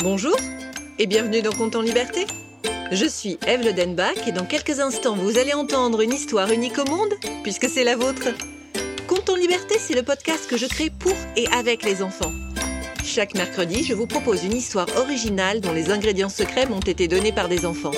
Bonjour 0.00 0.36
et 1.00 1.08
bienvenue 1.08 1.42
dans 1.42 1.50
Compte 1.50 1.74
en 1.74 1.82
Liberté. 1.82 2.24
Je 2.92 3.04
suis 3.04 3.36
Eve 3.48 3.64
Le 3.64 3.72
Denbach 3.72 4.28
et 4.28 4.32
dans 4.32 4.44
quelques 4.44 4.78
instants 4.78 5.16
vous 5.16 5.38
allez 5.38 5.54
entendre 5.54 6.02
une 6.02 6.12
histoire 6.12 6.52
unique 6.52 6.78
au 6.78 6.84
monde 6.88 7.12
puisque 7.42 7.68
c'est 7.68 7.82
la 7.82 7.96
vôtre. 7.96 8.28
Compte 9.08 9.28
en 9.28 9.34
Liberté, 9.34 9.74
c'est 9.80 9.96
le 9.96 10.04
podcast 10.04 10.48
que 10.48 10.56
je 10.56 10.66
crée 10.66 10.90
pour 10.90 11.16
et 11.36 11.48
avec 11.48 11.82
les 11.82 12.00
enfants. 12.00 12.30
Chaque 13.04 13.34
mercredi, 13.34 13.82
je 13.82 13.92
vous 13.92 14.06
propose 14.06 14.44
une 14.44 14.54
histoire 14.54 14.86
originale 14.98 15.60
dont 15.60 15.72
les 15.72 15.90
ingrédients 15.90 16.28
secrets 16.28 16.66
m'ont 16.66 16.78
été 16.78 17.08
donnés 17.08 17.32
par 17.32 17.48
des 17.48 17.66
enfants. 17.66 17.90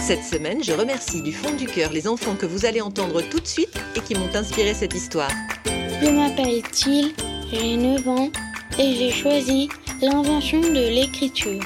Cette 0.00 0.24
semaine, 0.24 0.64
je 0.64 0.72
remercie 0.72 1.20
du 1.20 1.34
fond 1.34 1.52
du 1.52 1.66
cœur 1.66 1.92
les 1.92 2.08
enfants 2.08 2.34
que 2.34 2.46
vous 2.46 2.64
allez 2.64 2.80
entendre 2.80 3.20
tout 3.20 3.40
de 3.40 3.46
suite 3.46 3.78
et 3.94 4.00
qui 4.00 4.14
m'ont 4.14 4.34
inspiré 4.34 4.72
cette 4.72 4.94
histoire. 4.94 5.30
Je 5.66 6.08
m'appelle 6.08 6.62
Thiel, 6.72 7.12
j'ai 7.52 7.76
9 7.76 8.08
ans 8.08 8.30
et 8.78 8.94
j'ai 8.94 9.10
choisi 9.10 9.68
l'invention 10.02 10.60
de 10.60 10.94
l'écriture. 10.94 11.60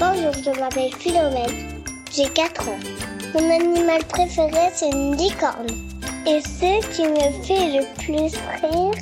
Bonjour, 0.00 0.32
je 0.44 0.58
m'appelle 0.58 0.92
Philomène, 0.98 1.82
j'ai 2.12 2.28
4 2.28 2.68
ans. 2.68 2.78
Mon 3.34 3.50
animal 3.50 4.04
préféré, 4.04 4.70
c'est 4.74 4.90
une 4.90 5.16
licorne. 5.16 5.66
Et 6.26 6.40
ce 6.40 6.80
qui 6.94 7.02
me 7.06 7.44
fait 7.44 7.78
le 7.78 7.84
plus 7.98 8.36
rire, 8.62 8.94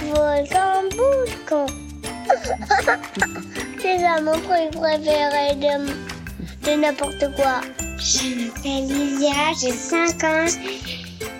vos 0.00 0.46
boucan. 0.96 1.66
c'est 3.80 3.98
ça 3.98 4.20
mon 4.20 4.32
truc 4.32 4.70
préféré 4.72 5.54
de, 5.56 5.86
de 6.66 6.80
n'importe 6.80 7.34
quoi. 7.34 7.60
Je 7.98 8.46
m'appelle 8.46 8.86
Lydia, 8.86 9.52
j'ai 9.60 9.72
5 9.72 10.24
ans. 10.24 10.46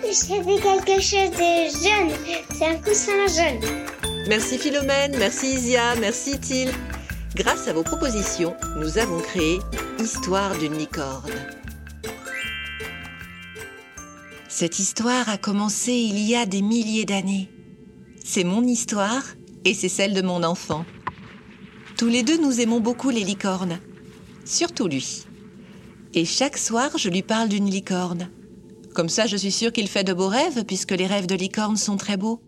J'ai 0.02 0.42
fait 0.42 0.60
quelque 0.60 1.00
chose 1.00 1.30
de 1.30 1.68
jaune. 1.70 2.12
C'est 2.50 2.66
un 2.66 2.76
coussin 2.76 3.26
jaune. 3.28 3.95
Merci 4.28 4.58
Philomène, 4.58 5.16
merci 5.18 5.54
Isia, 5.54 5.94
merci 6.00 6.40
Thiel. 6.40 6.72
Grâce 7.36 7.68
à 7.68 7.72
vos 7.72 7.84
propositions, 7.84 8.56
nous 8.76 8.98
avons 8.98 9.20
créé 9.20 9.60
Histoire 10.00 10.58
d'une 10.58 10.76
licorne. 10.76 11.30
Cette 14.48 14.80
histoire 14.80 15.28
a 15.28 15.38
commencé 15.38 15.92
il 15.92 16.18
y 16.18 16.34
a 16.34 16.44
des 16.44 16.60
milliers 16.60 17.04
d'années. 17.04 17.48
C'est 18.24 18.42
mon 18.42 18.64
histoire 18.64 19.22
et 19.64 19.74
c'est 19.74 19.88
celle 19.88 20.12
de 20.12 20.22
mon 20.22 20.42
enfant. 20.42 20.84
Tous 21.96 22.08
les 22.08 22.24
deux, 22.24 22.38
nous 22.38 22.60
aimons 22.60 22.80
beaucoup 22.80 23.10
les 23.10 23.22
licornes. 23.22 23.78
Surtout 24.44 24.88
lui. 24.88 25.24
Et 26.14 26.24
chaque 26.24 26.58
soir, 26.58 26.90
je 26.98 27.10
lui 27.10 27.22
parle 27.22 27.48
d'une 27.48 27.70
licorne. 27.70 28.28
Comme 28.92 29.08
ça, 29.08 29.26
je 29.26 29.36
suis 29.36 29.52
sûre 29.52 29.72
qu'il 29.72 29.88
fait 29.88 30.04
de 30.04 30.14
beaux 30.14 30.28
rêves, 30.28 30.64
puisque 30.64 30.92
les 30.92 31.06
rêves 31.06 31.26
de 31.26 31.36
licorne 31.36 31.76
sont 31.76 31.96
très 31.96 32.16
beaux. 32.16 32.40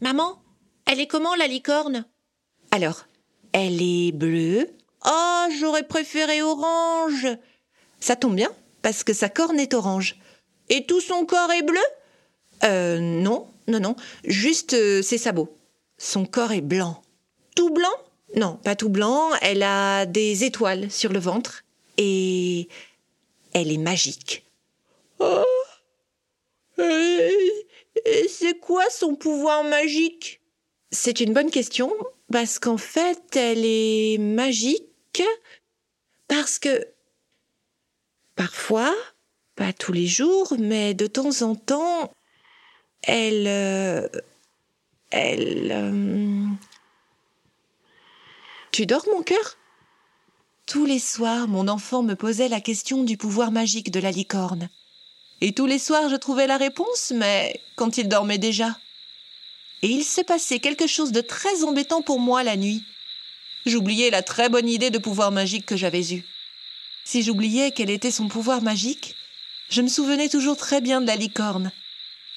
Maman, 0.00 0.40
elle 0.88 1.00
est 1.00 1.06
comment 1.06 1.34
la 1.34 1.46
licorne? 1.46 2.06
Alors, 2.70 3.06
elle 3.52 3.80
est 3.82 4.12
bleue. 4.12 4.68
Oh, 5.06 5.44
j'aurais 5.60 5.86
préféré 5.86 6.42
orange. 6.42 7.28
Ça 8.00 8.16
tombe 8.16 8.34
bien, 8.34 8.50
parce 8.82 9.04
que 9.04 9.12
sa 9.12 9.28
corne 9.28 9.60
est 9.60 9.74
orange. 9.74 10.16
Et 10.70 10.86
tout 10.86 11.00
son 11.00 11.26
corps 11.26 11.52
est 11.52 11.62
bleu? 11.62 11.80
Euh, 12.64 12.98
non, 12.98 13.48
non, 13.68 13.80
non. 13.80 13.96
Juste 14.24 14.72
euh, 14.72 15.02
ses 15.02 15.18
sabots. 15.18 15.54
Son 15.98 16.24
corps 16.24 16.52
est 16.52 16.62
blanc. 16.62 17.02
Tout 17.54 17.70
blanc? 17.70 17.94
Non, 18.34 18.56
pas 18.56 18.74
tout 18.74 18.88
blanc. 18.88 19.30
Elle 19.42 19.62
a 19.62 20.06
des 20.06 20.44
étoiles 20.44 20.90
sur 20.90 21.12
le 21.12 21.18
ventre. 21.18 21.64
Et 21.98 22.68
elle 23.52 23.70
est 23.72 23.78
magique. 23.78 24.44
Oh 25.18 25.44
Et 26.78 28.28
c'est 28.28 28.58
quoi 28.58 28.88
son 28.90 29.16
pouvoir 29.16 29.64
magique? 29.64 30.40
C'est 30.90 31.20
une 31.20 31.34
bonne 31.34 31.50
question, 31.50 31.92
parce 32.32 32.58
qu'en 32.58 32.78
fait, 32.78 33.36
elle 33.36 33.64
est 33.64 34.18
magique 34.18 35.22
parce 36.28 36.58
que 36.58 36.86
parfois, 38.36 38.94
pas 39.56 39.72
tous 39.72 39.92
les 39.92 40.06
jours, 40.06 40.54
mais 40.58 40.94
de 40.94 41.06
temps 41.06 41.42
en 41.42 41.54
temps, 41.54 42.12
elle... 43.02 43.46
euh, 43.46 44.08
elle... 45.10 45.72
euh, 45.72 46.46
Tu 48.72 48.86
dors, 48.86 49.06
mon 49.08 49.22
cœur? 49.22 49.56
Tous 50.66 50.84
les 50.84 50.98
soirs, 50.98 51.48
mon 51.48 51.66
enfant 51.66 52.02
me 52.02 52.14
posait 52.14 52.48
la 52.48 52.60
question 52.60 53.04
du 53.04 53.16
pouvoir 53.16 53.50
magique 53.50 53.90
de 53.90 54.00
la 54.00 54.10
licorne. 54.10 54.68
Et 55.40 55.52
tous 55.52 55.66
les 55.66 55.78
soirs, 55.78 56.08
je 56.10 56.16
trouvais 56.16 56.46
la 56.46 56.58
réponse, 56.58 57.12
mais 57.14 57.60
quand 57.76 57.96
il 57.96 58.08
dormait 58.08 58.38
déjà. 58.38 58.76
Et 59.82 59.88
il 59.88 60.04
s'est 60.04 60.24
passé 60.24 60.58
quelque 60.58 60.86
chose 60.86 61.12
de 61.12 61.20
très 61.20 61.62
embêtant 61.64 62.02
pour 62.02 62.18
moi 62.18 62.42
la 62.42 62.56
nuit. 62.56 62.84
J'oubliais 63.66 64.10
la 64.10 64.22
très 64.22 64.48
bonne 64.48 64.68
idée 64.68 64.90
de 64.90 64.98
pouvoir 64.98 65.30
magique 65.30 65.66
que 65.66 65.76
j'avais 65.76 66.12
eue. 66.12 66.24
Si 67.04 67.22
j'oubliais 67.22 67.70
quel 67.70 67.90
était 67.90 68.10
son 68.10 68.28
pouvoir 68.28 68.60
magique, 68.60 69.14
je 69.70 69.82
me 69.82 69.88
souvenais 69.88 70.28
toujours 70.28 70.56
très 70.56 70.80
bien 70.80 71.00
de 71.00 71.06
la 71.06 71.16
licorne. 71.16 71.70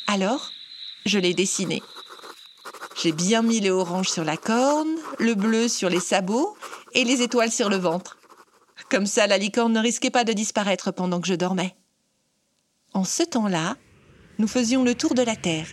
Alors, 0.07 0.51
je 1.05 1.19
l'ai 1.19 1.33
dessinée. 1.33 1.81
J'ai 3.01 3.11
bien 3.11 3.41
mis 3.41 3.59
le 3.59 3.71
orange 3.71 4.09
sur 4.09 4.23
la 4.23 4.37
corne, 4.37 4.95
le 5.17 5.33
bleu 5.33 5.67
sur 5.67 5.89
les 5.89 5.99
sabots 5.99 6.55
et 6.93 7.03
les 7.03 7.21
étoiles 7.21 7.51
sur 7.51 7.69
le 7.69 7.77
ventre. 7.77 8.17
Comme 8.89 9.05
ça, 9.05 9.25
la 9.25 9.37
licorne 9.37 9.73
ne 9.73 9.79
risquait 9.79 10.09
pas 10.09 10.25
de 10.25 10.33
disparaître 10.33 10.91
pendant 10.91 11.21
que 11.21 11.27
je 11.27 11.33
dormais. 11.33 11.75
En 12.93 13.05
ce 13.05 13.23
temps-là, 13.23 13.77
nous 14.37 14.47
faisions 14.47 14.83
le 14.83 14.95
tour 14.95 15.13
de 15.13 15.21
la 15.21 15.35
Terre 15.35 15.67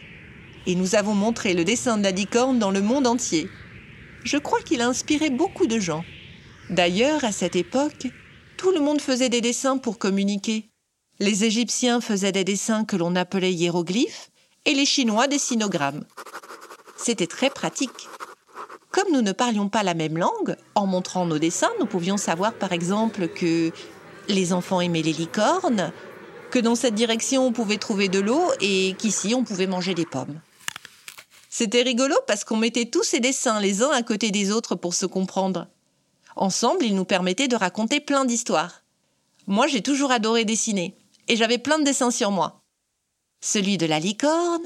et 0.69 0.75
nous 0.75 0.95
avons 0.95 1.15
montré 1.15 1.55
le 1.55 1.65
dessin 1.65 1.97
de 1.97 2.03
la 2.03 2.11
licorne 2.11 2.59
dans 2.59 2.71
le 2.71 2.83
monde 2.83 3.06
entier. 3.06 3.49
Je 4.23 4.37
crois 4.37 4.61
qu'il 4.61 4.83
a 4.83 4.87
inspiré 4.87 5.31
beaucoup 5.31 5.67
de 5.67 5.81
gens. 5.81 6.05
D'ailleurs, 6.69 7.25
à 7.25 7.33
cette 7.33 7.56
époque, 7.56 8.09
tout 8.59 8.71
le 8.71 8.81
monde 8.81 9.01
faisait 9.01 9.31
des 9.31 9.41
dessins 9.41 9.79
pour 9.79 9.97
communiquer. 9.97 10.69
Les 11.21 11.45
Égyptiens 11.45 12.03
faisaient 12.03 12.33
des 12.33 12.45
dessins 12.45 12.84
que 12.84 12.97
l'on 12.97 13.17
appelait 13.17 13.55
hiéroglyphes 13.55 14.29
et 14.67 14.75
les 14.75 14.84
Chinois 14.84 15.27
des 15.27 15.39
sinogrammes. 15.39 16.05
C'était 16.99 17.27
très 17.27 17.49
pratique. 17.49 18.06
Comme 18.91 19.11
nous 19.11 19.23
ne 19.23 19.33
parlions 19.33 19.71
pas 19.71 19.83
la 19.83 19.95
même 19.95 20.19
langue, 20.19 20.55
en 20.75 20.87
montrant 20.87 21.25
nos 21.25 21.39
dessins, 21.39 21.71
nous 21.81 21.87
pouvions 21.87 22.19
savoir 22.19 22.53
par 22.53 22.73
exemple 22.73 23.29
que 23.29 23.73
les 24.29 24.53
enfants 24.53 24.83
aimaient 24.83 25.00
les 25.00 25.15
licornes, 25.15 25.93
que 26.50 26.59
dans 26.59 26.75
cette 26.75 26.95
direction 26.95 27.47
on 27.47 27.53
pouvait 27.53 27.79
trouver 27.79 28.09
de 28.09 28.21
l'eau 28.21 28.43
et 28.61 28.95
qu'ici 28.99 29.35
on 29.35 29.45
pouvait 29.45 29.67
manger 29.67 29.95
des 29.95 30.05
pommes. 30.05 30.39
C'était 31.59 31.83
rigolo 31.83 32.15
parce 32.29 32.45
qu'on 32.45 32.57
mettait 32.57 32.85
tous 32.85 33.03
ces 33.03 33.19
dessins 33.19 33.59
les 33.59 33.83
uns 33.83 33.91
à 33.91 34.05
côté 34.05 34.31
des 34.31 34.53
autres 34.53 34.77
pour 34.77 34.95
se 34.95 35.07
comprendre. 35.07 35.67
Ensemble, 36.37 36.85
ils 36.85 36.95
nous 36.95 37.05
permettaient 37.05 37.49
de 37.49 37.57
raconter 37.57 37.99
plein 37.99 38.25
d'histoires. 38.25 38.85
Moi, 39.49 39.67
j'ai 39.67 39.83
toujours 39.83 40.13
adoré 40.13 40.45
dessiner 40.45 40.97
et 41.27 41.35
j'avais 41.35 41.59
plein 41.59 41.81
de 41.81 41.85
dessins 41.85 42.13
sur 42.13 42.31
moi. 42.31 42.63
Celui 43.41 43.77
de 43.77 43.87
la 43.87 43.99
licorne, 43.99 44.63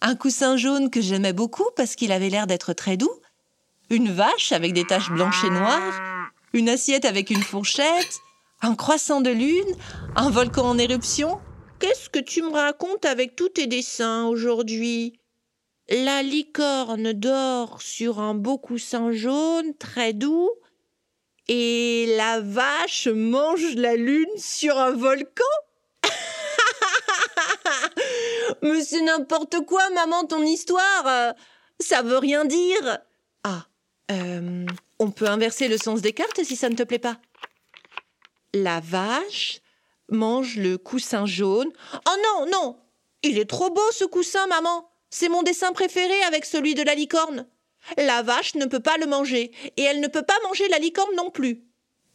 un 0.00 0.16
coussin 0.16 0.56
jaune 0.56 0.90
que 0.90 1.00
j'aimais 1.00 1.32
beaucoup 1.32 1.70
parce 1.76 1.94
qu'il 1.94 2.10
avait 2.10 2.28
l'air 2.28 2.48
d'être 2.48 2.72
très 2.72 2.96
doux, 2.96 3.20
une 3.88 4.10
vache 4.10 4.50
avec 4.50 4.72
des 4.72 4.84
taches 4.84 5.12
blanches 5.12 5.44
et 5.44 5.50
noires, 5.50 6.00
une 6.54 6.68
assiette 6.68 7.04
avec 7.04 7.30
une 7.30 7.44
fourchette, 7.44 8.18
un 8.62 8.74
croissant 8.74 9.20
de 9.20 9.30
lune, 9.30 9.76
un 10.16 10.30
volcan 10.30 10.70
en 10.70 10.78
éruption. 10.78 11.38
Qu'est-ce 11.78 12.10
que 12.10 12.18
tu 12.18 12.42
me 12.42 12.50
racontes 12.50 13.04
avec 13.04 13.36
tous 13.36 13.50
tes 13.50 13.68
dessins 13.68 14.24
aujourd'hui? 14.24 15.20
La 15.88 16.22
licorne 16.22 17.12
dort 17.12 17.82
sur 17.82 18.20
un 18.20 18.34
beau 18.34 18.56
coussin 18.56 19.10
jaune 19.12 19.76
très 19.76 20.12
doux 20.12 20.50
et 21.48 22.14
la 22.16 22.40
vache 22.40 23.08
mange 23.08 23.74
la 23.74 23.96
lune 23.96 24.30
sur 24.36 24.78
un 24.78 24.92
volcan 24.92 25.42
Mais 28.62 28.84
c'est 28.84 29.02
n'importe 29.02 29.66
quoi, 29.66 29.90
maman, 29.90 30.24
ton 30.24 30.44
histoire. 30.44 31.34
Ça 31.80 32.02
veut 32.02 32.18
rien 32.18 32.44
dire. 32.44 32.98
Ah, 33.42 33.66
euh, 34.12 34.64
on 35.00 35.10
peut 35.10 35.26
inverser 35.26 35.66
le 35.66 35.78
sens 35.78 36.00
des 36.00 36.12
cartes 36.12 36.44
si 36.44 36.54
ça 36.54 36.68
ne 36.68 36.76
te 36.76 36.84
plaît 36.84 37.00
pas. 37.00 37.18
La 38.54 38.78
vache 38.78 39.60
mange 40.08 40.56
le 40.56 40.78
coussin 40.78 41.26
jaune. 41.26 41.72
Oh 42.06 42.16
non, 42.24 42.46
non 42.50 42.78
Il 43.24 43.38
est 43.38 43.50
trop 43.50 43.70
beau 43.70 43.90
ce 43.90 44.04
coussin, 44.04 44.46
maman 44.46 44.91
C'est 45.14 45.28
mon 45.28 45.42
dessin 45.42 45.72
préféré 45.72 46.22
avec 46.22 46.46
celui 46.46 46.74
de 46.74 46.82
la 46.82 46.94
licorne. 46.94 47.46
La 47.98 48.22
vache 48.22 48.54
ne 48.54 48.64
peut 48.64 48.80
pas 48.80 48.96
le 48.96 49.06
manger, 49.06 49.52
et 49.76 49.82
elle 49.82 50.00
ne 50.00 50.08
peut 50.08 50.22
pas 50.22 50.38
manger 50.44 50.66
la 50.68 50.78
licorne 50.78 51.14
non 51.16 51.30
plus. 51.30 51.62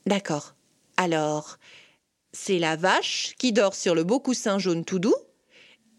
D'accord. 0.07 0.55
Alors, 0.97 1.57
c'est 2.33 2.57
la 2.57 2.75
vache 2.75 3.35
qui 3.37 3.53
dort 3.53 3.75
sur 3.75 3.93
le 3.93 4.03
beau 4.03 4.19
coussin 4.19 4.57
jaune 4.57 4.83
tout 4.83 4.97
doux, 4.97 5.15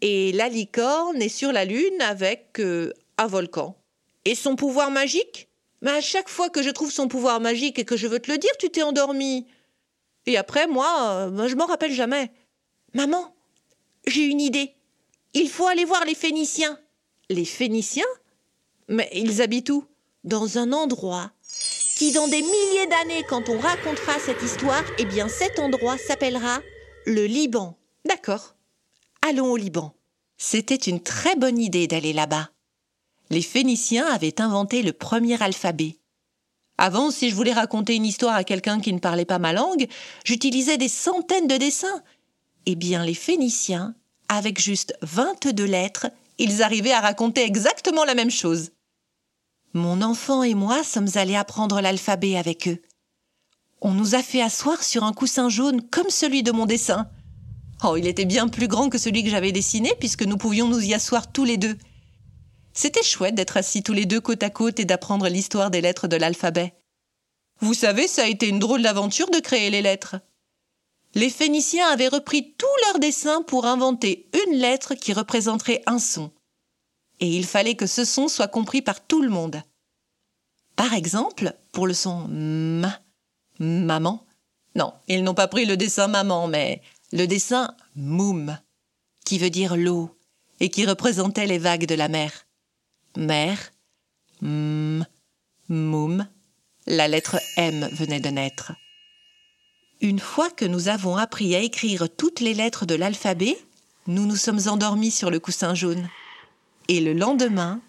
et 0.01 0.33
la 0.33 0.49
licorne 0.49 1.21
est 1.21 1.29
sur 1.29 1.53
la 1.53 1.63
lune 1.63 2.01
avec 2.01 2.59
euh, 2.59 2.91
un 3.17 3.27
volcan. 3.27 3.77
Et 4.25 4.35
son 4.35 4.57
pouvoir 4.57 4.91
magique? 4.91 5.47
Mais 5.81 5.91
à 5.91 6.01
chaque 6.01 6.27
fois 6.27 6.49
que 6.49 6.61
je 6.61 6.69
trouve 6.69 6.91
son 6.91 7.07
pouvoir 7.07 7.39
magique 7.39 7.79
et 7.79 7.85
que 7.85 7.95
je 7.95 8.07
veux 8.07 8.19
te 8.19 8.29
le 8.29 8.37
dire, 8.37 8.51
tu 8.59 8.69
t'es 8.69 8.83
endormi. 8.83 9.47
Et 10.25 10.35
après, 10.35 10.67
moi, 10.67 11.29
euh, 11.31 11.47
je 11.47 11.55
m'en 11.55 11.65
rappelle 11.65 11.93
jamais. 11.93 12.29
Maman, 12.93 13.33
j'ai 14.05 14.25
une 14.25 14.41
idée. 14.41 14.75
Il 15.33 15.49
faut 15.49 15.67
aller 15.67 15.85
voir 15.85 16.03
les 16.03 16.15
Phéniciens. 16.15 16.77
Les 17.31 17.45
Phéniciens 17.45 18.03
Mais 18.87 19.09
ils 19.13 19.41
habitent 19.41 19.69
où? 19.69 19.85
Dans 20.23 20.57
un 20.57 20.73
endroit 20.73 21.31
qui 21.95 22.11
dans 22.13 22.27
des 22.29 22.41
milliers 22.41 22.87
d'années, 22.87 23.23
quand 23.27 23.49
on 23.49 23.59
racontera 23.59 24.17
cette 24.19 24.41
histoire, 24.41 24.83
eh 24.99 25.05
bien 25.05 25.27
cet 25.27 25.59
endroit 25.59 25.97
s'appellera 25.97 26.61
le 27.05 27.25
Liban. 27.25 27.77
D'accord. 28.05 28.55
Allons 29.27 29.51
au 29.51 29.57
Liban. 29.57 29.93
C'était 30.37 30.75
une 30.75 31.01
très 31.01 31.35
bonne 31.35 31.59
idée 31.59 31.87
d'aller 31.87 32.13
là-bas. 32.13 32.51
Les 33.29 33.41
Phéniciens 33.41 34.05
avaient 34.07 34.39
inventé 34.39 34.81
le 34.81 34.93
premier 34.93 35.41
alphabet. 35.43 35.97
Avant, 36.77 37.11
si 37.11 37.29
je 37.29 37.35
voulais 37.35 37.51
raconter 37.51 37.95
une 37.95 38.05
histoire 38.05 38.35
à 38.35 38.45
quelqu'un 38.45 38.79
qui 38.79 38.93
ne 38.93 38.99
parlait 38.99 39.25
pas 39.25 39.37
ma 39.37 39.51
langue, 39.51 39.87
j'utilisais 40.23 40.77
des 40.77 40.87
centaines 40.87 41.47
de 41.47 41.57
dessins. 41.57 42.01
Eh 42.65 42.75
bien, 42.75 43.03
les 43.03 43.13
Phéniciens, 43.13 43.93
avec 44.29 44.61
juste 44.61 44.93
22 45.01 45.65
lettres, 45.65 46.07
ils 46.39 46.63
arrivaient 46.63 46.93
à 46.93 47.01
raconter 47.01 47.43
exactement 47.43 48.05
la 48.05 48.15
même 48.15 48.31
chose. 48.31 48.71
Mon 49.73 50.01
enfant 50.01 50.41
et 50.41 50.55
moi 50.55 50.83
sommes 50.83 51.09
allés 51.15 51.35
apprendre 51.35 51.79
l'alphabet 51.81 52.37
avec 52.37 52.67
eux. 52.67 52.81
On 53.81 53.91
nous 53.91 54.15
a 54.15 54.23
fait 54.23 54.41
asseoir 54.41 54.81
sur 54.81 55.03
un 55.03 55.13
coussin 55.13 55.49
jaune 55.49 55.81
comme 55.89 56.09
celui 56.09 56.41
de 56.41 56.51
mon 56.51 56.65
dessin. 56.65 57.07
Oh, 57.83 57.95
il 57.95 58.07
était 58.07 58.25
bien 58.25 58.47
plus 58.47 58.67
grand 58.67 58.89
que 58.89 58.97
celui 58.97 59.23
que 59.23 59.29
j'avais 59.29 59.51
dessiné 59.51 59.93
puisque 59.99 60.23
nous 60.23 60.37
pouvions 60.37 60.67
nous 60.67 60.83
y 60.83 60.93
asseoir 60.93 61.31
tous 61.31 61.45
les 61.45 61.57
deux. 61.57 61.77
C'était 62.73 63.03
chouette 63.03 63.35
d'être 63.35 63.57
assis 63.57 63.83
tous 63.83 63.93
les 63.93 64.05
deux 64.05 64.21
côte 64.21 64.43
à 64.43 64.49
côte 64.49 64.79
et 64.79 64.85
d'apprendre 64.85 65.27
l'histoire 65.27 65.69
des 65.69 65.81
lettres 65.81 66.07
de 66.07 66.17
l'alphabet. 66.17 66.73
Vous 67.59 67.73
savez, 67.73 68.07
ça 68.07 68.23
a 68.23 68.27
été 68.27 68.47
une 68.47 68.59
drôle 68.59 68.81
d'aventure 68.81 69.29
de 69.29 69.39
créer 69.39 69.69
les 69.69 69.81
lettres. 69.81 70.15
Les 71.15 71.29
Phéniciens 71.29 71.87
avaient 71.87 72.07
repris 72.07 72.53
tous 72.57 72.67
leurs 72.87 72.99
dessins 72.99 73.41
pour 73.41 73.65
inventer 73.65 74.29
une 74.45 74.57
lettre 74.57 74.93
qui 74.93 75.13
représenterait 75.13 75.81
un 75.87 75.99
son. 75.99 76.31
Et 77.19 77.27
il 77.27 77.45
fallait 77.45 77.75
que 77.75 77.87
ce 77.87 78.05
son 78.05 78.27
soit 78.27 78.47
compris 78.47 78.81
par 78.81 79.05
tout 79.05 79.21
le 79.21 79.29
monde. 79.29 79.61
Par 80.75 80.93
exemple, 80.93 81.53
pour 81.71 81.87
le 81.87 81.93
son 81.93 82.25
M, 82.25 82.89
maman. 83.59 84.25
Non, 84.75 84.93
ils 85.07 85.23
n'ont 85.23 85.33
pas 85.33 85.47
pris 85.47 85.65
le 85.65 85.75
dessin 85.75 86.07
maman, 86.07 86.47
mais 86.47 86.81
le 87.11 87.25
dessin 87.25 87.75
moum, 87.95 88.57
qui 89.25 89.39
veut 89.39 89.49
dire 89.49 89.75
l'eau, 89.75 90.15
et 90.59 90.69
qui 90.69 90.85
représentait 90.85 91.47
les 91.47 91.57
vagues 91.57 91.85
de 91.85 91.95
la 91.95 92.07
mer. 92.07 92.45
Mère, 93.17 93.71
m, 94.41 95.05
moum, 95.67 96.27
la 96.85 97.07
lettre 97.07 97.39
M 97.57 97.89
venait 97.93 98.19
de 98.19 98.29
naître. 98.29 98.73
Une 100.01 100.19
fois 100.19 100.49
que 100.49 100.63
nous 100.63 100.87
avons 100.87 101.17
appris 101.17 101.55
à 101.55 101.59
écrire 101.59 102.07
toutes 102.09 102.39
les 102.39 102.53
lettres 102.53 102.85
de 102.85 102.95
l'alphabet, 102.95 103.57
nous 104.07 104.25
nous 104.25 104.37
sommes 104.37 104.61
endormis 104.67 105.11
sur 105.11 105.29
le 105.29 105.41
coussin 105.41 105.75
jaune. 105.75 106.07
Et 106.87 107.01
le 107.01 107.11
lendemain, 107.11 107.81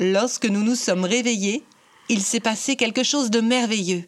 lorsque 0.00 0.46
nous 0.46 0.62
nous 0.62 0.74
sommes 0.74 1.04
réveillés, 1.04 1.62
il 2.08 2.22
s'est 2.22 2.40
passé 2.40 2.76
quelque 2.76 3.02
chose 3.02 3.30
de 3.30 3.40
merveilleux. 3.40 4.04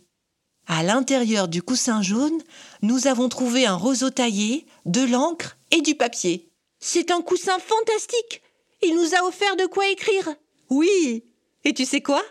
À 0.69 0.83
l'intérieur 0.83 1.49
du 1.49 1.61
coussin 1.62 2.01
jaune, 2.01 2.41
nous 2.81 3.07
avons 3.07 3.29
trouvé 3.29 3.67
un 3.67 3.75
roseau 3.75 4.09
taillé, 4.09 4.65
de 4.87 5.03
l'encre 5.03 5.59
et 5.71 5.83
du 5.83 5.95
papier. 5.95 6.49
C'est 6.79 7.11
un 7.11 7.21
coussin 7.21 7.59
fantastique. 7.59 8.41
Il 8.83 8.95
nous 8.95 9.15
a 9.15 9.29
offert 9.29 9.57
de 9.57 9.67
quoi 9.67 9.87
écrire. 9.91 10.31
Oui. 10.71 11.25
Et 11.65 11.75
tu 11.75 11.85
sais 11.85 12.01
quoi? 12.01 12.23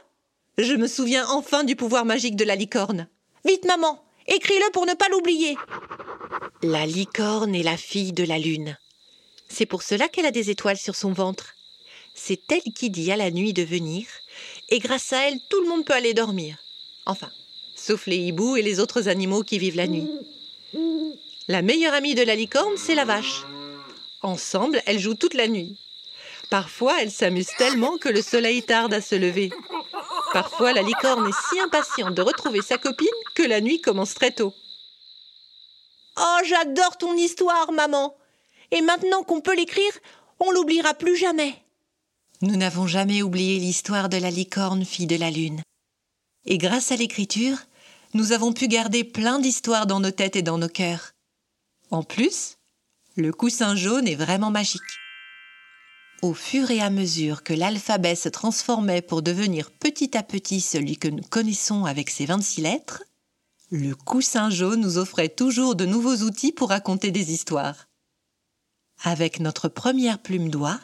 Je 0.57 0.73
me 0.73 0.87
souviens 0.87 1.27
enfin 1.29 1.63
du 1.63 1.75
pouvoir 1.75 2.03
magique 2.03 2.35
de 2.35 2.45
la 2.45 2.55
licorne. 2.55 3.07
Vite, 3.45 3.65
maman, 3.65 4.03
Écris-le 4.29 4.71
pour 4.71 4.85
ne 4.85 4.93
pas 4.93 5.09
l'oublier. 5.09 5.57
La 6.61 6.85
licorne 6.85 7.55
est 7.55 7.63
la 7.63 7.77
fille 7.77 8.13
de 8.13 8.23
la 8.23 8.37
lune. 8.37 8.77
C'est 9.47 9.65
pour 9.65 9.81
cela 9.81 10.07
qu'elle 10.07 10.25
a 10.25 10.31
des 10.31 10.49
étoiles 10.49 10.77
sur 10.77 10.95
son 10.95 11.11
ventre. 11.11 11.55
C'est 12.13 12.41
elle 12.51 12.73
qui 12.73 12.89
dit 12.89 13.11
à 13.11 13.17
la 13.17 13.31
nuit 13.31 13.53
de 13.53 13.63
venir, 13.63 14.05
et 14.69 14.79
grâce 14.79 15.13
à 15.13 15.27
elle, 15.27 15.39
tout 15.49 15.61
le 15.61 15.69
monde 15.69 15.85
peut 15.85 15.93
aller 15.93 16.13
dormir. 16.13 16.57
Enfin, 17.05 17.29
sauf 17.75 18.05
les 18.05 18.17
hiboux 18.17 18.55
et 18.55 18.61
les 18.61 18.79
autres 18.79 19.07
animaux 19.07 19.43
qui 19.43 19.57
vivent 19.57 19.77
la 19.77 19.87
nuit. 19.87 20.07
La 21.47 21.61
meilleure 21.61 21.93
amie 21.93 22.13
de 22.13 22.21
la 22.21 22.35
licorne, 22.35 22.77
c'est 22.77 22.95
la 22.95 23.05
vache. 23.05 23.43
Ensemble, 24.21 24.83
elles 24.85 24.99
jouent 24.99 25.15
toute 25.15 25.33
la 25.33 25.47
nuit. 25.47 25.77
Parfois, 26.49 27.01
elles 27.01 27.11
s'amusent 27.11 27.55
tellement 27.57 27.97
que 27.97 28.09
le 28.09 28.21
soleil 28.21 28.61
tarde 28.63 28.93
à 28.93 29.01
se 29.01 29.15
lever. 29.15 29.49
Parfois, 30.33 30.73
la 30.73 30.81
licorne 30.81 31.27
est 31.27 31.49
si 31.49 31.59
impatiente 31.59 32.15
de 32.15 32.21
retrouver 32.21 32.61
sa 32.61 32.77
copine 32.77 33.07
que 33.35 33.43
la 33.43 33.61
nuit 33.61 33.81
commence 33.81 34.13
très 34.13 34.31
tôt. 34.31 34.53
Oh, 36.17 36.37
j'adore 36.45 36.97
ton 36.97 37.15
histoire, 37.15 37.71
maman. 37.71 38.15
Et 38.71 38.81
maintenant 38.81 39.23
qu'on 39.23 39.41
peut 39.41 39.55
l'écrire, 39.55 39.91
on 40.39 40.51
l'oubliera 40.51 40.93
plus 40.93 41.17
jamais. 41.17 41.55
Nous 42.41 42.55
n'avons 42.55 42.87
jamais 42.87 43.21
oublié 43.21 43.59
l'histoire 43.59 44.09
de 44.09 44.17
la 44.17 44.29
licorne, 44.29 44.85
fille 44.85 45.07
de 45.07 45.15
la 45.15 45.31
lune. 45.31 45.61
Et 46.45 46.57
grâce 46.57 46.91
à 46.91 46.95
l'écriture, 46.95 47.57
nous 48.13 48.31
avons 48.31 48.53
pu 48.53 48.67
garder 48.67 49.03
plein 49.03 49.39
d'histoires 49.39 49.87
dans 49.87 49.99
nos 49.99 50.11
têtes 50.11 50.35
et 50.35 50.41
dans 50.41 50.57
nos 50.57 50.69
cœurs. 50.69 51.11
En 51.91 52.03
plus, 52.03 52.57
le 53.15 53.31
coussin 53.31 53.75
jaune 53.75 54.07
est 54.07 54.15
vraiment 54.15 54.51
magique. 54.51 54.81
Au 56.21 56.33
fur 56.33 56.69
et 56.69 56.81
à 56.81 56.89
mesure 56.89 57.43
que 57.43 57.53
l'alphabet 57.53 58.15
se 58.15 58.27
transformait 58.27 59.01
pour 59.01 59.21
devenir 59.21 59.71
petit 59.71 60.17
à 60.17 60.23
petit 60.23 60.59
celui 60.59 60.97
que 60.97 61.07
nous 61.07 61.23
connaissons 61.23 61.85
avec 61.85 62.09
ses 62.09 62.25
26 62.25 62.61
lettres, 62.61 63.03
le 63.71 63.95
coussin 63.95 64.49
jaune 64.49 64.81
nous 64.81 64.97
offrait 64.97 65.29
toujours 65.29 65.75
de 65.75 65.85
nouveaux 65.85 66.17
outils 66.17 66.51
pour 66.51 66.69
raconter 66.69 67.11
des 67.11 67.31
histoires. 67.31 67.87
Avec 69.01 69.39
notre 69.39 69.69
première 69.69 70.19
plume 70.19 70.49
d'oie, 70.49 70.79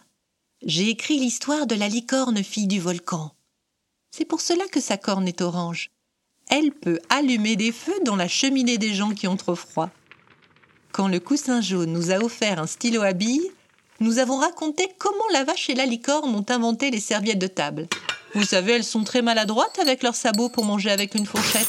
j'ai 0.66 0.88
écrit 0.88 1.20
l'histoire 1.20 1.68
de 1.68 1.76
la 1.76 1.90
licorne 1.90 2.42
fille 2.42 2.68
du 2.68 2.80
volcan. 2.80 3.36
C'est 4.12 4.24
pour 4.24 4.40
cela 4.40 4.66
que 4.70 4.80
sa 4.80 4.98
corne 4.98 5.28
est 5.28 5.42
orange. 5.42 5.92
Elle 6.48 6.72
peut 6.72 7.00
allumer 7.10 7.58
des 7.58 7.74
feux 7.74 8.00
dans 8.06 8.16
la 8.16 8.30
cheminée 8.30 8.78
des 8.78 8.94
gens 8.94 9.14
qui 9.14 9.28
ont 9.28 9.36
trop 9.36 9.56
froid. 9.56 9.90
Quand 10.94 11.10
le 11.10 11.20
coussin 11.20 11.60
jaune 11.60 11.92
nous 11.92 12.12
a 12.12 12.20
offert 12.20 12.62
un 12.62 12.68
stylo 12.68 13.02
à 13.02 13.12
billes, 13.12 13.52
nous 14.00 14.20
avons 14.20 14.38
raconté 14.38 14.90
comment 14.98 15.28
la 15.32 15.44
vache 15.44 15.70
et 15.70 15.76
la 15.76 15.86
licorne 15.86 16.36
ont 16.36 16.46
inventé 16.50 16.92
les 16.92 17.00
serviettes 17.00 17.40
de 17.40 17.48
table. 17.48 17.88
Vous 18.34 18.44
savez, 18.44 18.74
elles 18.74 18.84
sont 18.84 19.04
très 19.04 19.22
maladroites 19.22 19.80
avec 19.80 20.04
leurs 20.04 20.16
sabots 20.16 20.50
pour 20.50 20.66
manger 20.66 20.92
avec 20.92 21.16
une 21.16 21.26
fourchette. 21.26 21.68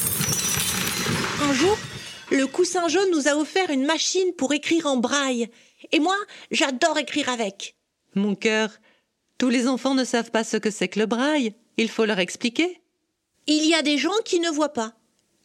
Un 1.43 1.52
jour, 1.52 1.78
le 2.32 2.46
coussin 2.46 2.88
jaune 2.88 3.11
nous 3.12 3.28
a 3.28 3.37
offert 3.37 3.70
une 3.70 3.84
machine 3.84 4.32
pour 4.37 4.52
écrire 4.52 4.87
en 4.87 4.96
braille. 4.96 5.49
Et 5.93 6.00
moi, 6.00 6.17
j'adore 6.50 6.99
écrire 6.99 7.28
avec. 7.28 7.76
Mon 8.17 8.34
cœur, 8.34 8.70
tous 9.38 9.49
les 9.49 9.69
enfants 9.69 9.94
ne 9.94 10.05
savent 10.05 10.32
pas 10.32 10.43
ce 10.43 10.56
que 10.56 10.70
c'est 10.70 10.88
que 10.88 10.99
le 10.99 11.06
braille. 11.06 11.55
Il 11.76 11.88
faut 11.88 12.05
leur 12.05 12.19
expliquer. 12.19 12.81
Il 13.46 13.64
y 13.67 13.75
a 13.75 13.82
des 13.82 13.99
gens 13.99 14.19
qui 14.25 14.40
ne 14.40 14.50
voient 14.50 14.73
pas. 14.73 14.94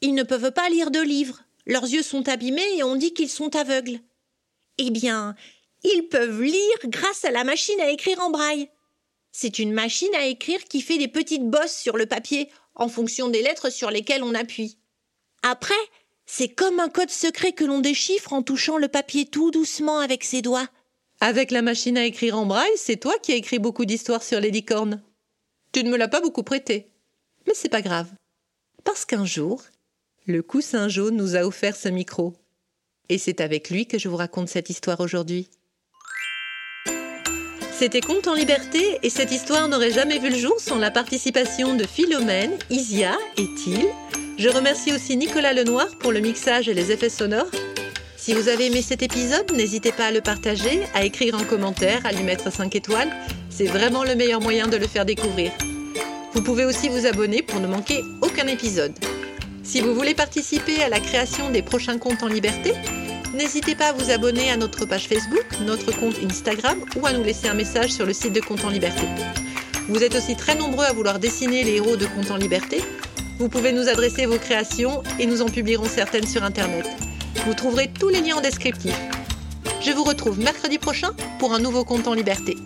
Ils 0.02 0.16
ne 0.16 0.24
peuvent 0.24 0.52
pas 0.52 0.70
lire 0.70 0.90
de 0.90 1.02
livres. 1.02 1.44
Leurs 1.68 1.84
yeux 1.84 2.02
sont 2.02 2.28
abîmés 2.28 2.78
et 2.78 2.84
on 2.84 2.96
dit 2.96 3.14
qu'ils 3.14 3.30
sont 3.30 3.56
aveugles. 3.56 4.00
Eh 4.80 4.90
bien, 4.90 5.36
ils 5.84 6.08
peuvent 6.10 6.42
lire 6.42 6.78
grâce 6.86 7.26
à 7.26 7.32
la 7.32 7.44
machine 7.44 7.80
à 7.80 7.90
écrire 7.90 8.20
en 8.20 8.30
braille. 8.30 8.70
C'est 9.32 9.60
une 9.60 9.72
machine 9.72 10.14
à 10.16 10.26
écrire 10.26 10.64
qui 10.66 10.82
fait 10.82 10.98
des 10.98 11.08
petites 11.08 11.50
bosses 11.50 11.76
sur 11.76 11.98
le 11.98 12.06
papier 12.06 12.50
en 12.76 12.90
fonction 12.90 13.30
des 13.30 13.42
lettres 13.42 13.72
sur 13.72 13.92
lesquelles 13.92 14.24
on 14.24 14.36
appuie. 14.36 14.78
Après, 15.44 15.74
c'est 16.26 16.50
comme 16.50 16.80
un 16.80 16.90
code 16.90 17.10
secret 17.10 17.54
que 17.54 17.64
l'on 17.64 17.80
déchiffre 17.80 18.34
en 18.34 18.44
touchant 18.44 18.78
le 18.78 18.88
papier 18.88 19.26
tout 19.26 19.52
doucement 19.52 20.00
avec 20.00 20.24
ses 20.24 20.42
doigts. 20.42 20.68
Avec 21.20 21.52
la 21.52 21.62
machine 21.62 21.98
à 21.98 22.06
écrire 22.06 22.38
en 22.38 22.46
braille, 22.46 22.72
c'est 22.76 22.98
toi 22.98 23.14
qui 23.22 23.32
as 23.32 23.36
écrit 23.36 23.60
beaucoup 23.60 23.86
d'histoires 23.86 24.24
sur 24.24 24.40
les 24.40 24.52
licornes. 24.52 25.02
Tu 25.72 25.84
ne 25.84 25.90
me 25.90 25.98
l'as 25.98 26.08
pas 26.08 26.22
beaucoup 26.22 26.44
prêté. 26.44 26.92
Mais 27.48 27.54
c'est 27.54 27.70
pas 27.70 27.82
grave. 27.82 28.10
Parce 28.84 29.06
qu'un 29.06 29.26
jour, 29.26 29.64
le 30.26 30.42
coussin 30.42 30.88
jaune 30.90 31.16
nous 31.16 31.36
a 31.36 31.42
offert 31.42 31.76
ce 31.76 31.90
micro. 31.90 32.34
Et 33.10 33.18
c'est 33.18 33.42
avec 33.42 33.70
lui 33.70 33.88
que 33.88 34.00
je 34.00 34.10
vous 34.10 34.18
raconte 34.18 34.50
cette 34.50 34.70
histoire 34.70 35.00
aujourd'hui. 35.00 35.50
C'était 37.82 38.02
Conte 38.02 38.28
en 38.28 38.36
liberté 38.36 39.00
et 39.02 39.10
cette 39.10 39.32
histoire 39.32 39.68
n'aurait 39.68 39.90
jamais 39.90 40.20
vu 40.20 40.30
le 40.30 40.38
jour 40.38 40.54
sans 40.60 40.78
la 40.78 40.92
participation 40.92 41.76
de 41.76 41.84
Philomène, 41.84 42.52
Isia 42.70 43.18
et 43.38 43.48
Thiel. 43.56 43.88
Je 44.38 44.50
remercie 44.50 44.94
aussi 44.94 45.18
Nicolas 45.18 45.52
Lenoir 45.52 45.88
pour 45.98 46.12
le 46.12 46.20
mixage 46.20 46.70
et 46.70 46.76
les 46.76 46.92
effets 46.92 47.10
sonores. 47.10 47.50
Si 48.18 48.36
vous 48.36 48.50
avez 48.50 48.68
aimé 48.68 48.84
cet 48.84 49.02
épisode, 49.02 49.52
n'hésitez 49.54 49.92
pas 49.92 50.06
à 50.06 50.12
le 50.12 50.22
partager, 50.22 50.84
à 50.94 51.06
écrire 51.06 51.34
en 51.34 51.44
commentaire, 51.44 52.06
à 52.06 52.12
lui 52.12 52.22
mettre 52.22 52.54
5 52.54 52.76
étoiles. 52.76 53.10
C'est 53.50 53.66
vraiment 53.66 54.04
le 54.04 54.14
meilleur 54.14 54.42
moyen 54.42 54.68
de 54.68 54.78
le 54.78 54.86
faire 54.86 55.04
découvrir. 55.04 55.52
Vous 56.34 56.44
pouvez 56.44 56.66
aussi 56.66 56.88
vous 56.88 57.08
abonner 57.08 57.42
pour 57.42 57.62
ne 57.62 57.68
manquer 57.68 58.04
aucun 58.22 58.46
épisode. 58.46 58.94
Si 59.64 59.82
vous 59.82 59.96
voulez 59.96 60.14
participer 60.14 60.84
à 60.84 60.90
la 60.90 61.00
création 61.00 61.50
des 61.50 61.64
prochains 61.64 61.98
contes 61.98 62.22
en 62.22 62.28
liberté, 62.28 62.74
N'hésitez 63.34 63.76
pas 63.76 63.88
à 63.88 63.94
vous 63.94 64.12
abonner 64.12 64.52
à 64.52 64.58
notre 64.58 64.86
page 64.86 65.08
Facebook, 65.08 65.46
notre 65.66 65.98
compte 65.98 66.16
Instagram 66.22 66.78
ou 66.98 67.06
à 67.06 67.14
nous 67.14 67.24
laisser 67.24 67.48
un 67.48 67.54
message 67.54 67.92
sur 67.92 68.06
le 68.06 68.12
site 68.12 68.34
de 68.34 68.42
Compte 68.42 68.66
en 68.66 68.70
Liberté. 68.70 69.08
Vous 69.88 70.04
êtes 70.04 70.16
aussi 70.16 70.36
très 70.36 70.56
nombreux 70.56 70.84
à 70.84 70.92
vouloir 70.92 71.18
dessiner 71.18 71.64
les 71.64 71.76
héros 71.76 71.96
de 71.96 72.06
Compte 72.08 72.30
en 72.30 72.36
Liberté. 72.36 72.84
Vous 73.40 73.48
pouvez 73.48 73.72
nous 73.72 73.88
adresser 73.88 74.26
vos 74.26 74.38
créations 74.38 75.02
et 75.18 75.26
nous 75.26 75.42
en 75.42 75.48
publierons 75.48 75.88
certaines 75.88 76.28
sur 76.28 76.44
Internet. 76.44 76.86
Vous 77.46 77.54
trouverez 77.54 77.90
tous 77.98 78.10
les 78.10 78.20
liens 78.20 78.36
en 78.36 78.42
descriptif. 78.42 78.96
Je 79.80 79.92
vous 79.92 80.04
retrouve 80.04 80.38
mercredi 80.38 80.78
prochain 80.78 81.12
pour 81.40 81.54
un 81.54 81.60
nouveau 81.60 81.86
Compte 81.86 82.08
en 82.08 82.14
Liberté. 82.14 82.58